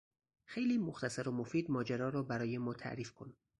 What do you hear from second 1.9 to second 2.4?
را